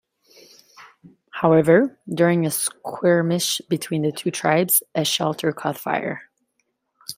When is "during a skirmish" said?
2.11-3.61